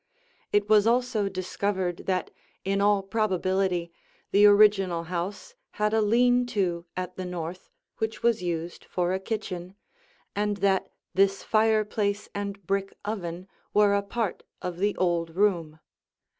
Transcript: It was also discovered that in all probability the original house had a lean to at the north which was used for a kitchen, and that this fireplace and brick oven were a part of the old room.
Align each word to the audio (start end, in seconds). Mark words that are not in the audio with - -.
It 0.51 0.67
was 0.67 0.87
also 0.87 1.29
discovered 1.29 2.07
that 2.07 2.31
in 2.65 2.81
all 2.81 3.03
probability 3.03 3.91
the 4.31 4.47
original 4.47 5.03
house 5.03 5.53
had 5.73 5.93
a 5.93 6.01
lean 6.01 6.47
to 6.57 6.87
at 6.97 7.17
the 7.17 7.23
north 7.23 7.69
which 7.99 8.23
was 8.23 8.41
used 8.41 8.83
for 8.85 9.13
a 9.13 9.19
kitchen, 9.19 9.75
and 10.35 10.57
that 10.57 10.91
this 11.13 11.43
fireplace 11.43 12.29
and 12.33 12.65
brick 12.65 12.95
oven 13.05 13.47
were 13.75 13.93
a 13.93 14.01
part 14.01 14.41
of 14.59 14.79
the 14.79 14.97
old 14.97 15.35
room. 15.35 15.79